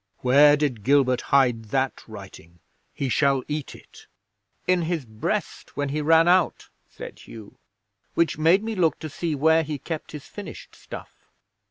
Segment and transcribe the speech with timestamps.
[0.21, 2.59] Where did Gilbert hide that writing?
[2.91, 4.07] He shall eat it."
[4.65, 7.59] '"In his breast when he ran out," said Hugh.
[8.15, 11.29] "Which made me look to see where he kept his finished stuff.